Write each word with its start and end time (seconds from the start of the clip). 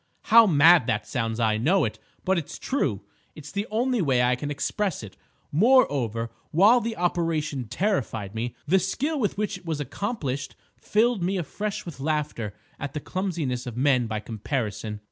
How 0.33 0.47
mad 0.47 0.87
that 0.87 1.05
sounds! 1.07 1.39
I 1.39 1.57
know 1.57 1.85
it, 1.85 1.99
but 2.25 2.39
it's 2.39 2.57
true. 2.57 3.01
It's 3.35 3.51
the 3.51 3.67
only 3.69 4.01
way 4.01 4.23
I 4.23 4.35
can 4.35 4.49
express 4.49 5.03
it. 5.03 5.15
Moreover, 5.51 6.31
while 6.49 6.81
the 6.81 6.97
operation 6.97 7.65
terrified 7.65 8.33
me, 8.33 8.55
the 8.65 8.79
skill 8.79 9.19
with 9.19 9.37
which 9.37 9.59
it 9.59 9.65
was 9.67 9.79
accomplished 9.79 10.55
filled 10.75 11.21
me 11.21 11.37
afresh 11.37 11.85
with 11.85 11.99
laughter 11.99 12.55
at 12.79 12.95
the 12.95 12.99
clumsiness 12.99 13.67
of 13.67 13.77
men 13.77 14.07
by 14.07 14.19
comparison. 14.21 14.99